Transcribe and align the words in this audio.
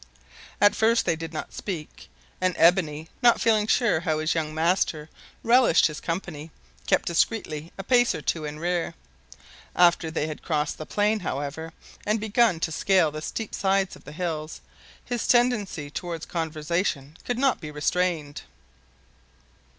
At 0.59 0.73
first 0.73 1.05
they 1.05 1.15
did 1.15 1.31
not 1.31 1.53
speak, 1.53 2.09
and 2.41 2.55
Ebony, 2.57 3.07
not 3.21 3.39
feeling 3.39 3.67
sure 3.67 3.99
how 3.99 4.17
his 4.17 4.33
young 4.33 4.51
master 4.51 5.11
relished 5.43 5.85
his 5.85 5.99
company, 5.99 6.49
kept 6.87 7.05
discreetly 7.05 7.71
a 7.77 7.83
pace 7.83 8.15
or 8.15 8.21
two 8.23 8.43
in 8.43 8.57
rear. 8.57 8.95
After 9.75 10.09
they 10.09 10.25
had 10.25 10.41
crossed 10.41 10.79
the 10.79 10.87
plain, 10.87 11.19
however, 11.19 11.71
and 12.03 12.19
begun 12.19 12.59
to 12.61 12.71
scale 12.71 13.11
the 13.11 13.21
steep 13.21 13.53
sides 13.53 13.95
of 13.95 14.03
the 14.05 14.11
hills, 14.11 14.59
his 15.05 15.27
tendency 15.27 15.91
towards 15.91 16.25
conversation 16.25 17.15
could 17.23 17.37
not 17.37 17.61
be 17.61 17.69
restrained. 17.69 18.41